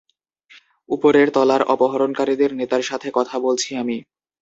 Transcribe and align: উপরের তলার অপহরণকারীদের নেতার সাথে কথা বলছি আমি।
উপরের 0.89 1.27
তলার 1.35 1.61
অপহরণকারীদের 1.73 2.51
নেতার 2.55 2.83
সাথে 2.83 3.07
কথা 3.17 3.35
বলছি 3.39 3.69
আমি। 3.75 3.97